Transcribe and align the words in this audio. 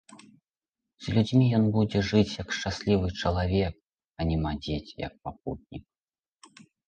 З 1.07 1.11
людзьмі 1.15 1.45
ён 1.57 1.65
будзе 1.75 1.99
жыць, 2.09 2.37
як 2.43 2.55
шчаслівы 2.61 3.07
чалавек, 3.25 3.73
а 4.19 4.29
не 4.29 4.37
мадзець, 4.45 4.95
як 5.05 5.13
пакутнік. 5.27 5.85